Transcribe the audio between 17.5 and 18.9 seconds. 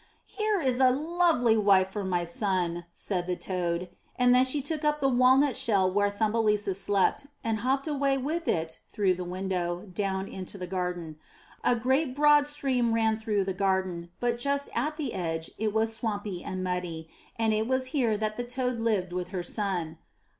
it was here that the toad